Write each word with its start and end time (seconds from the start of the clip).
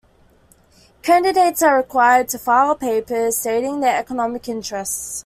Candidates 1.03 1.61
are 1.61 1.77
required 1.77 2.27
to 2.29 2.39
file 2.39 2.75
papers 2.75 3.37
stating 3.37 3.81
their 3.81 3.99
economic 3.99 4.49
interests. 4.49 5.19